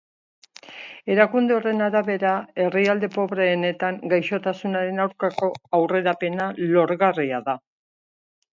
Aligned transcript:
Erakunde 1.15 1.53
horren 1.57 1.83
arabera, 1.87 2.31
herrialde 2.63 3.09
pobreenetan 3.17 4.01
gaixotasunaren 4.15 5.05
aurkako 5.05 5.53
aurrerapena 5.81 6.49
lorgarria 6.75 7.47
da. 7.51 7.59